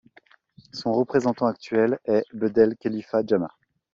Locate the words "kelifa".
2.77-3.21